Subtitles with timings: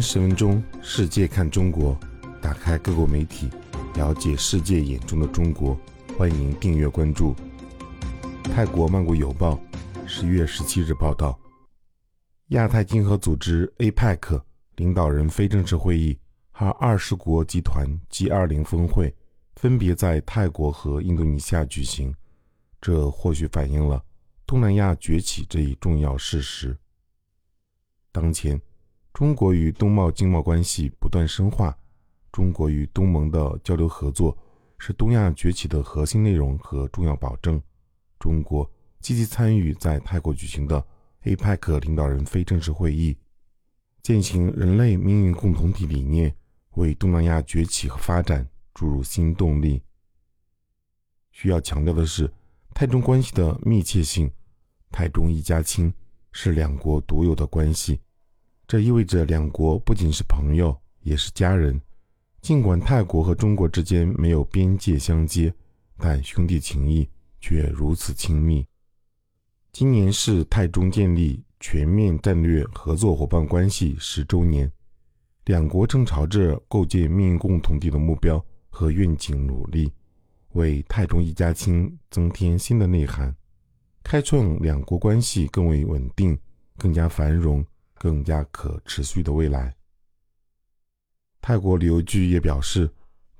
[0.00, 1.98] 十分钟，世界看中国，
[2.40, 3.50] 打开各国媒体，
[3.94, 5.78] 了解世界眼中的中国。
[6.16, 7.34] 欢迎订阅关注。
[8.44, 9.60] 泰国曼谷邮报
[10.06, 11.38] 十一月十七日报道，
[12.48, 14.42] 亚太经合组织 APEC
[14.76, 16.18] 领导人非正式会议
[16.50, 19.14] 和二十国集团 G20 峰会
[19.56, 22.14] 分别在泰国和印度尼西亚举行，
[22.80, 24.04] 这或许反映了
[24.46, 26.76] 东南亚崛起这一重要事实。
[28.12, 28.60] 当前。
[29.18, 31.76] 中国与东贸经贸关系不断深化，
[32.30, 34.38] 中国与东盟的交流合作
[34.78, 37.60] 是东亚崛起的核心内容和重要保证。
[38.20, 40.86] 中国积极参与在泰国举行的
[41.24, 43.16] APEC 领导人非正式会议，
[44.04, 46.32] 践行人类命运共同体理念，
[46.76, 49.82] 为东南亚崛起和发展注入新动力。
[51.32, 52.32] 需要强调的是，
[52.72, 54.30] 泰中关系的密切性，
[54.92, 55.92] 泰中一家亲
[56.30, 57.98] 是两国独有的关系。
[58.68, 61.80] 这意味着两国不仅是朋友，也是家人。
[62.42, 65.50] 尽管泰国和中国之间没有边界相接，
[65.96, 67.08] 但兄弟情谊
[67.40, 68.66] 却如此亲密。
[69.72, 74.70] 今年是泰中建立全面战略合作伙伴关系十周年，
[75.46, 79.90] 两国正朝着构建命运共同体的目标和愿景努力，
[80.52, 83.34] 为泰中一家亲增添新的内涵，
[84.02, 86.38] 开创两国关系更为稳定、
[86.76, 87.64] 更加繁荣。
[87.98, 89.74] 更加可持续的未来。
[91.40, 92.90] 泰国旅游局也表示，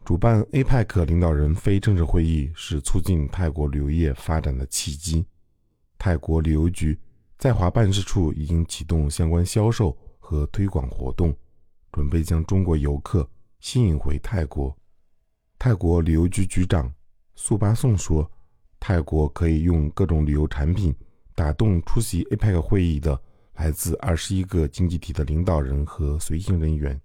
[0.04, 5.26] 主办 APEC 领导人非正式会议是促进泰国旅游业发展的契机。
[5.98, 6.98] 泰国旅游局
[7.36, 11.36] 在华办事处已经启动相关销售和推广活动，
[11.92, 13.28] 准备将中国游客
[13.60, 14.74] 吸引回泰国。
[15.58, 16.90] 泰国旅游局局长
[17.34, 18.30] 速巴颂说
[18.80, 20.94] ：“泰国可以用各种旅游产品
[21.34, 23.20] 打动出席 APEC 会议的。”
[23.58, 26.98] 来自二十一个经济体的领导人和随行人员，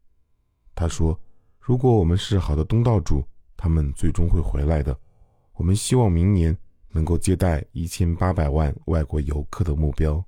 [0.75, 1.19] 他说
[1.59, 3.25] ：“如果我们是好的东道主，
[3.57, 4.95] 他们最终会回来的。
[5.53, 6.55] 我们希望明年
[6.91, 10.23] 能够接待一千八百万外国游客的目标。”